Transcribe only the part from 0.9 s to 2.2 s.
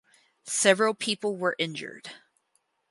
people were injured.